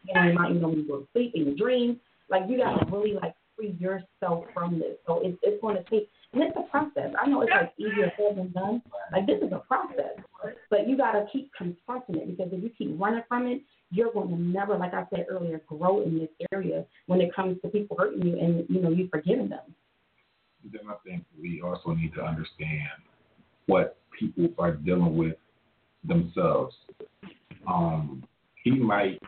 [0.07, 1.97] being in mind, you know, when you go to sleep in your dreams.
[2.29, 4.97] Like you gotta really like free yourself from this.
[5.07, 7.13] So it's it's gonna take and it's a process.
[7.21, 8.83] I know it's like easier said than done.
[9.13, 10.19] Like this is a process.
[10.71, 14.29] But you gotta keep confronting it because if you keep running from it, you're going
[14.29, 17.97] to never, like I said earlier, grow in this area when it comes to people
[17.99, 19.75] hurting you and you know you forgiving them.
[20.71, 22.89] Then I think we also need to understand
[23.67, 25.35] what people are dealing with
[26.05, 26.75] themselves.
[27.67, 28.23] Um,
[28.63, 29.21] he might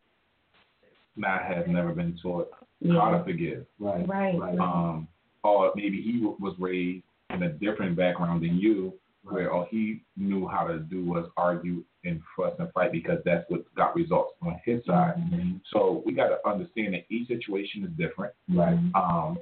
[1.16, 3.00] not have never been taught Yeah.
[3.00, 3.66] how to forgive.
[3.78, 4.06] Right.
[4.06, 4.58] Right.
[4.58, 5.08] Um,
[5.44, 8.92] or maybe he w- was raised in a different background than you,
[9.24, 13.44] where all he knew how to do was argue and fuss and fight because that's
[13.48, 15.14] what got results on his side.
[15.16, 15.58] Mm-hmm.
[15.72, 18.34] So we got to understand that each situation is different.
[18.48, 18.78] Right.
[18.94, 19.38] Um,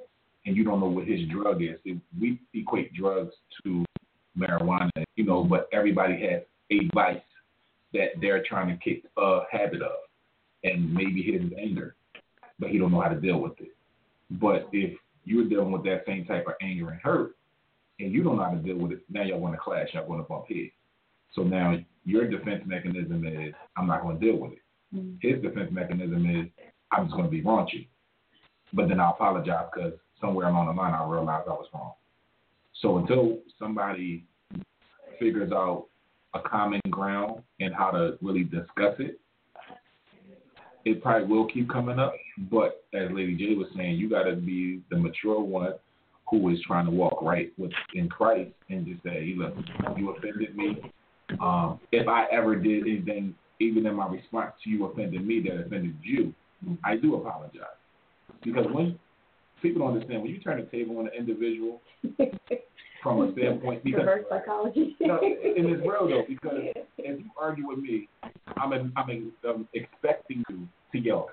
[0.46, 1.78] and you don't know what his drug is.
[2.18, 3.32] We equate drugs
[3.64, 3.84] to
[4.38, 7.20] marijuana, you know, but everybody has a vice
[7.92, 9.92] that they're trying to kick a habit of,
[10.64, 11.94] and maybe his is anger,
[12.58, 13.74] but he don't know how to deal with it.
[14.30, 17.36] But if you're dealing with that same type of anger and hurt,
[17.98, 20.06] and you don't know how to deal with it, now y'all want to clash, y'all
[20.06, 20.70] want to bump heads.
[21.34, 24.62] So now your defense mechanism is I'm not going to deal with it.
[24.94, 25.18] Mhm.
[25.22, 26.48] His defense mechanism is
[26.90, 27.88] I'm just going to be raunchy,
[28.72, 31.92] but then I apologize because somewhere along the line I realized I was wrong.
[32.80, 34.24] So until somebody
[35.18, 35.86] figures out
[36.34, 39.20] a common ground and how to really discuss it,
[40.84, 42.14] it probably will keep coming up.
[42.50, 45.74] But as Lady J was saying, you got to be the mature one
[46.30, 49.54] who is trying to walk right with in Christ and just say, look,
[49.96, 50.78] you offended me.
[51.40, 55.66] Um, if I ever did anything, even in my response to you offended me that
[55.66, 56.32] offended you,
[56.84, 57.64] I do apologize.
[58.42, 58.98] Because when
[59.60, 61.80] people don't understand, when you turn the table on an individual
[63.02, 64.96] from a standpoint, because Reverse psychology.
[65.00, 66.58] no, and it's real though, because
[66.98, 68.08] if you argue with me,
[68.56, 71.30] I'm in, I'm, in, I'm expecting you to yell.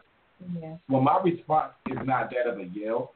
[0.62, 0.76] yeah.
[0.90, 3.12] Well, my response is not that of a yell,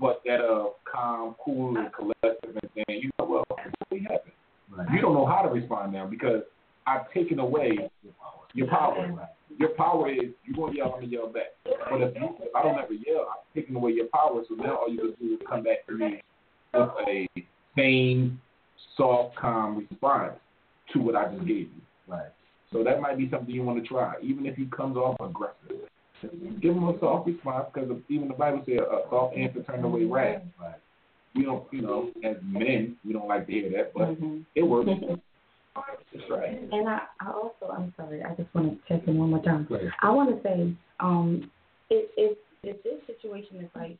[0.00, 3.60] but that of calm, cool, and collective, and saying, you know, well, what
[4.02, 4.32] happened?
[4.70, 4.88] Right.
[4.92, 6.42] You don't know how to respond now because
[6.86, 7.78] I've taken away
[8.54, 9.28] your power.
[9.56, 11.54] Your power is you're gonna yell, I'm gonna yell back.
[11.64, 14.42] But if, you, if I don't ever yell, I'm taking away your power.
[14.48, 16.20] So now all you can do is come back to me
[16.72, 17.28] with a
[17.76, 18.40] sane,
[18.96, 20.34] soft, calm response
[20.92, 21.82] to what I just gave you.
[22.06, 22.30] Right.
[22.72, 25.88] So that might be something you want to try, even if he comes off aggressive.
[26.60, 30.04] Give him a soft response because even the Bible says a soft answer turn away
[30.04, 30.42] wrath.
[30.60, 30.74] Right.
[31.34, 34.44] We don't, you know, as men, we don't like to hear that, but Mhm.
[34.54, 34.88] it works.
[36.12, 36.50] That's right.
[36.72, 39.66] And I, I also, I'm sorry, I just want to check in one more time.
[39.68, 39.90] Right.
[40.02, 41.50] I want to say, um,
[41.90, 43.98] if if if this situation is like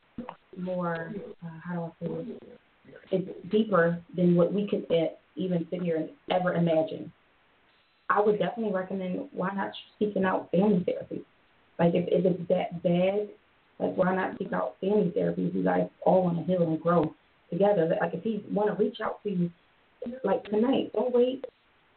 [0.57, 1.13] more,
[1.45, 2.59] uh, how do I say it?
[3.11, 4.87] It's deeper than what we could
[5.37, 7.13] even sit here and ever imagine.
[8.11, 11.25] I would definitely recommend why not seeking out family therapy.
[11.79, 13.29] Like if if it's that bad,
[13.79, 17.15] like why not seek out family therapy you guys all want to heal and grow
[17.51, 17.97] together.
[18.01, 19.51] Like if he want to reach out to you,
[20.23, 21.45] like tonight, don't wait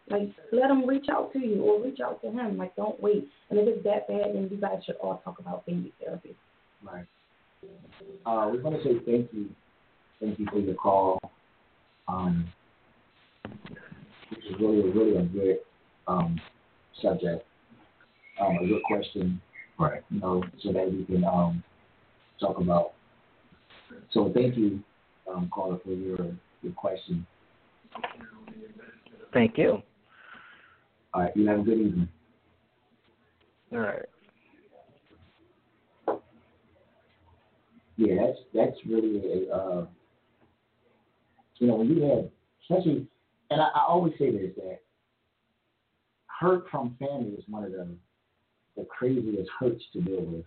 [0.09, 2.57] like, let him reach out to you or reach out to him.
[2.57, 3.27] Like, don't wait.
[3.49, 6.35] And if it's that bad, then you guys should all talk about family therapy.
[6.81, 7.05] Right.
[8.25, 9.49] Uh, we want to say thank you.
[10.19, 11.19] Thank you for your call.
[12.07, 12.47] Um,
[14.31, 15.59] this is really, really a good
[16.07, 16.39] um,
[17.01, 17.45] subject,
[18.41, 19.41] um, a good question,
[19.79, 20.03] Right.
[20.09, 21.63] you know, so that we can um,
[22.39, 22.93] talk about.
[24.11, 24.81] So thank you,
[25.31, 26.17] um, caller, for your,
[26.63, 27.27] your question.
[29.33, 29.83] Thank you.
[31.13, 32.09] All right, you have a good evening.
[33.71, 34.05] All right.
[37.97, 39.85] Yeah, that's that's really a uh,
[41.59, 42.25] you know when you have
[42.63, 43.07] especially
[43.49, 44.79] and I, I always say this that
[46.39, 47.87] hurt from family is one of the
[48.75, 50.45] the craziest hurts to deal with.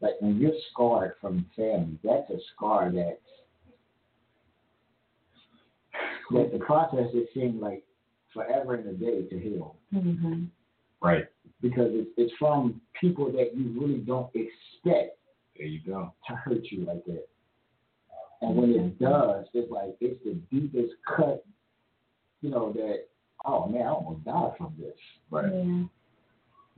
[0.00, 3.20] Like when you're scarred from family, that's a scar that
[6.32, 7.84] that the process it seems like
[8.32, 10.44] forever and a day to heal Mm-hmm.
[11.02, 11.26] Right.
[11.60, 15.18] because it's it's from people that you really don't expect
[15.56, 16.12] There you go.
[16.28, 17.26] to hurt you like that.
[18.42, 21.44] And when it does, it's like it's the deepest cut,
[22.40, 23.06] you know, that
[23.44, 24.94] oh man, I almost died from this.
[25.30, 25.52] Right.
[25.52, 25.84] Yeah.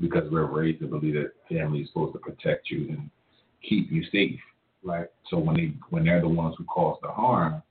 [0.00, 3.10] Because we're raised to believe that family is supposed to protect you and
[3.66, 4.38] keep you safe.
[4.82, 5.06] Right.
[5.30, 7.62] So when they when they're the ones who cause the harm,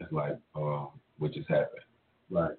[0.00, 0.88] it's like, um,
[1.18, 1.82] what just happened?
[2.30, 2.56] Right.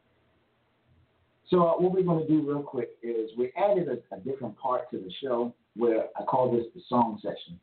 [1.49, 4.57] So uh, what we're going to do real quick is we added a, a different
[4.57, 7.59] part to the show where I call this the song section,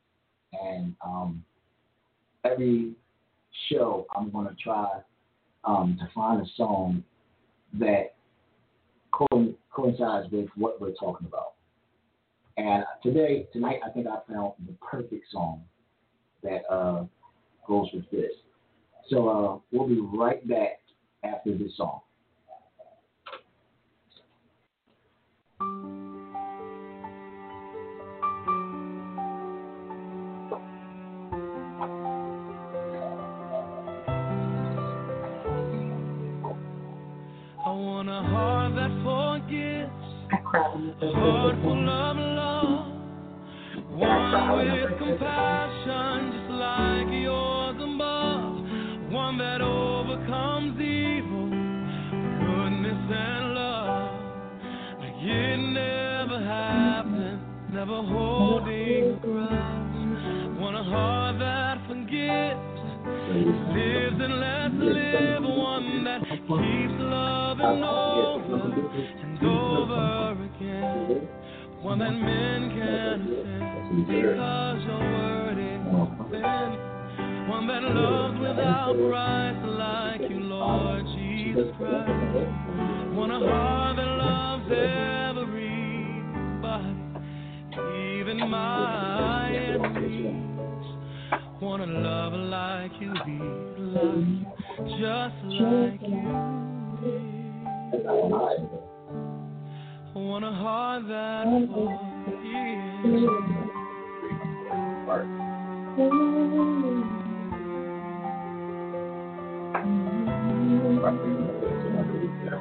[0.52, 1.42] and um,
[2.50, 2.92] every
[3.70, 5.00] show I'm going to try
[5.64, 7.04] um, to find a song
[7.74, 8.14] that
[9.12, 11.54] co- coincides with what we're talking about.
[12.56, 15.62] And today, tonight, I think I found the perfect song
[16.42, 17.04] that uh,
[17.66, 18.32] goes with this.
[19.10, 20.80] So uh, we'll be right back
[21.22, 22.00] after this song.
[38.68, 39.90] Heart that forgives,
[40.30, 42.86] I cried when a heart full of love,
[43.90, 54.10] one with compassion, just like yours above, one that overcomes evil, goodness and love,
[55.00, 57.40] like it never happened,
[57.72, 60.60] never holding grudge.
[60.60, 62.68] Want a heart that forgives
[63.74, 71.28] lives and lets live, one that keeps loving over and over again,
[71.82, 75.80] one that men can offend because your word is
[76.18, 82.08] within, one that loves without price like you, Lord Jesus Christ,
[83.14, 84.64] one a heart that loves
[85.36, 85.76] everybody,
[88.18, 90.44] even my enemies.
[91.60, 94.46] Wanna love like you did, love you
[95.00, 96.57] just like you
[97.90, 98.04] did.
[100.14, 101.44] Want a heart that
[102.24, 103.28] forgives.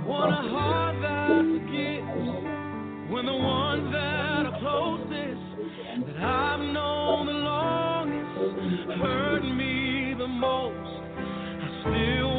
[0.06, 5.42] Want a heart that forgives when the ones that are closest
[6.08, 11.04] that I've known the longest hurt me the most.
[11.60, 12.37] I still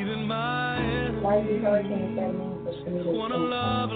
[0.00, 1.22] even my enemies.
[1.22, 3.10] the hurricane that name for Trinity?
[3.18, 3.90] Wanna love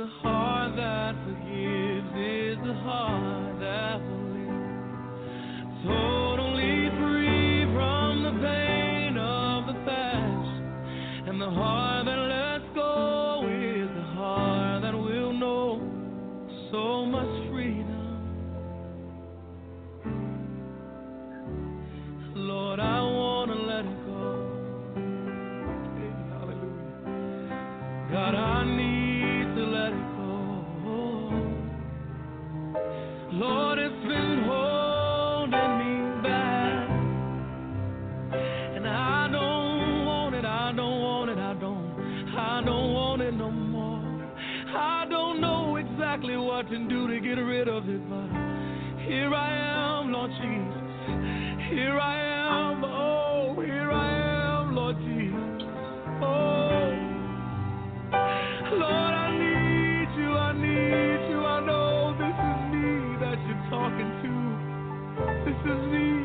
[0.00, 0.37] a heart
[46.88, 48.28] do to get rid of it, but
[49.04, 50.88] here I am, Lord Jesus.
[51.68, 55.68] Here I am, oh, here I am, Lord Jesus.
[56.24, 56.88] Oh,
[58.72, 61.40] Lord, I need you, I need you.
[61.44, 64.32] I know this is me that you're talking to.
[65.44, 66.17] This is me,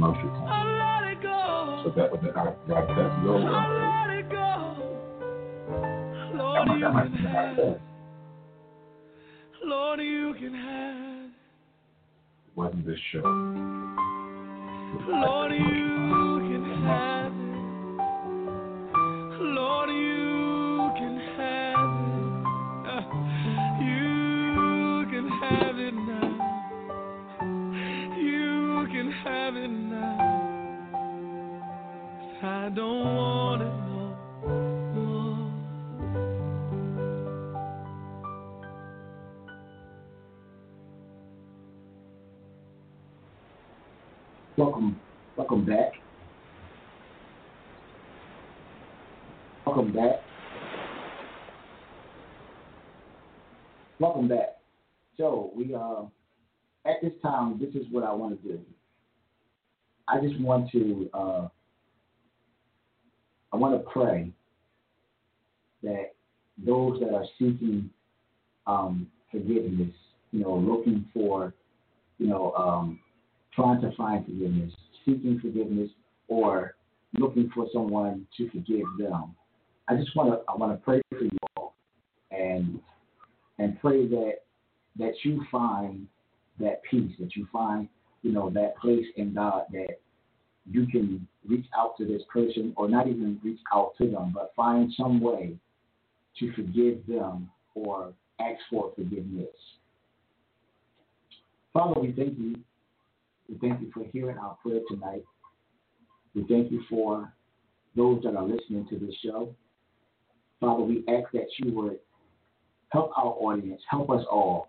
[0.00, 0.12] go.
[0.12, 1.82] Commercial I let it go.
[1.84, 3.32] So that was the I got that go.
[3.36, 3.48] I
[4.06, 4.46] let it go.
[6.36, 7.80] Lord, you can have.
[9.64, 11.30] Lord, you can have it.
[12.56, 13.22] Wasn't this show?
[15.08, 15.58] Lord, you
[16.48, 17.32] can have.
[19.40, 20.09] Lord, you
[32.60, 34.16] I don't want it no
[34.94, 35.50] more.
[44.58, 45.00] Welcome,
[45.38, 45.92] welcome back.
[49.64, 50.16] Welcome back.
[53.98, 54.58] Welcome back.
[55.16, 56.02] So we uh,
[56.84, 58.60] at this time, this is what I want to do.
[60.06, 61.48] I just want to uh,
[63.52, 64.30] I want to pray
[65.82, 66.12] that
[66.64, 67.90] those that are seeking
[68.66, 69.94] um, forgiveness,
[70.32, 71.54] you know, looking for,
[72.18, 73.00] you know, um,
[73.54, 74.72] trying to find forgiveness,
[75.04, 75.90] seeking forgiveness,
[76.28, 76.74] or
[77.18, 79.34] looking for someone to forgive them.
[79.88, 81.74] I just want to I want to pray for you all
[82.30, 82.78] and
[83.58, 84.34] and pray that
[84.98, 86.06] that you find
[86.60, 87.88] that peace, that you find,
[88.22, 89.98] you know, that place in God that
[90.70, 94.52] you can reach out to this person or not even reach out to them, but
[94.54, 95.56] find some way
[96.38, 99.48] to forgive them or ask for forgiveness.
[101.72, 102.56] Father, we thank you.
[103.48, 105.24] We thank you for hearing our prayer tonight.
[106.34, 107.32] We thank you for
[107.96, 109.54] those that are listening to this show.
[110.60, 111.98] Father, we ask that you would
[112.90, 114.68] help our audience, help us all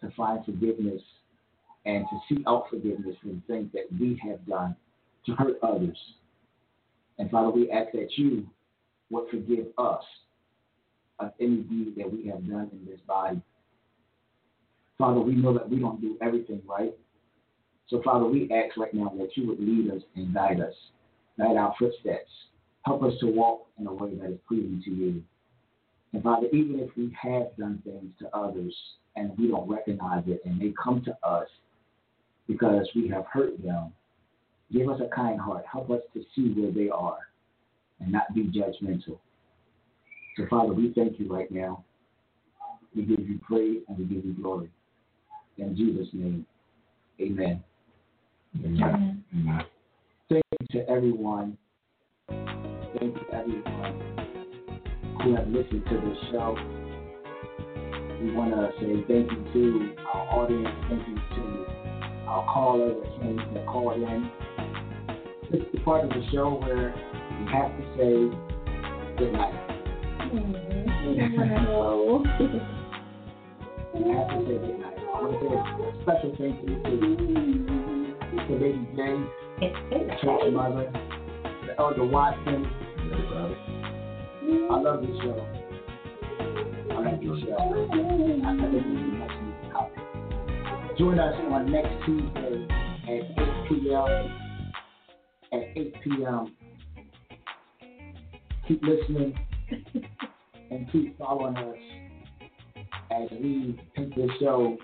[0.00, 1.02] to find forgiveness
[1.84, 4.76] and to seek out forgiveness for the things that we have done
[5.26, 5.96] to hurt others.
[7.18, 8.46] And Father, we ask that you
[9.10, 10.02] would forgive us
[11.18, 13.40] of any deed that we have done in this body.
[14.98, 16.94] Father, we know that we don't do everything right.
[17.88, 20.74] So, Father, we ask right now that you would lead us and guide us,
[21.38, 22.30] guide our footsteps.
[22.84, 25.22] Help us to walk in a way that is pleasing to you.
[26.12, 28.74] And Father, even if we have done things to others
[29.16, 31.48] and we don't recognize it and they come to us
[32.46, 33.92] because we have hurt them,
[34.72, 35.64] give us a kind heart.
[35.70, 37.18] Help us to see where they are
[38.00, 39.18] and not be judgmental.
[40.36, 41.84] So, Father, we thank you right now.
[42.94, 44.70] We give you praise and we give you glory.
[45.58, 46.46] In Jesus' name,
[47.20, 47.62] amen.
[48.64, 49.24] Amen.
[49.34, 49.64] Amen.
[50.28, 51.56] Thank you to everyone.
[52.28, 54.12] Thank you to everyone
[55.22, 56.56] who have listened to this show.
[58.20, 60.68] We want to say thank you to our audience.
[60.88, 61.66] Thank you to
[62.26, 64.30] our caller that came that called in.
[65.52, 66.94] This is the part of the show where
[67.38, 68.12] we have to say
[69.18, 69.52] good night.
[70.32, 71.66] Mm-hmm.
[71.68, 72.24] Wow.
[73.92, 74.96] We have to say good night.
[74.96, 76.92] I want to say a special thank you to,
[78.48, 79.28] to Lady Jane,
[79.60, 80.56] the church mm-hmm.
[80.56, 82.64] mother, to Elder Watson.
[84.70, 85.36] I love this show.
[86.92, 87.60] I love this show.
[87.60, 90.00] I think this is much needed topic.
[90.98, 92.64] Join us on next Tuesday
[93.04, 94.51] at 8 p.m.
[95.52, 96.56] At 8 p.m.
[98.66, 99.38] Keep listening
[100.70, 101.76] and keep following us
[103.10, 104.78] as we take this show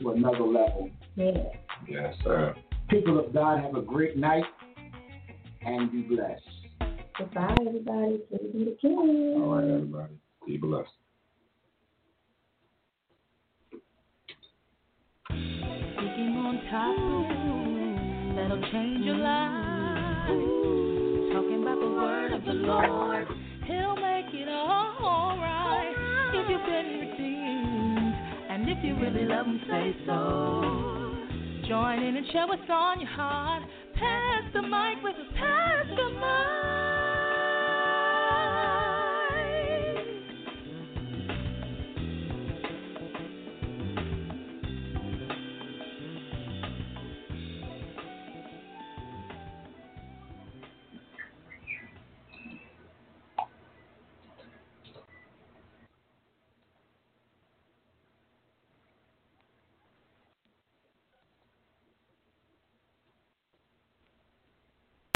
[0.00, 0.90] to another level.
[1.16, 1.32] Yeah.
[1.88, 2.54] Yes, sir.
[2.88, 4.44] People of God, have a great night
[5.62, 6.42] and be blessed.
[7.18, 8.20] Goodbye, everybody.
[8.28, 9.38] Please be the king.
[9.42, 10.14] All right, everybody.
[10.46, 10.88] Be blessed.
[15.28, 19.69] Speaking on topics that'll change your life.
[20.30, 23.26] Talking about the word of the Lord.
[23.66, 25.94] He'll make it all right.
[26.34, 28.14] If you've been redeemed.
[28.50, 31.68] And if you really love him, say so.
[31.68, 33.62] Join in and share what's on your heart.
[33.94, 36.89] Pass the mic with us, pass the Mike.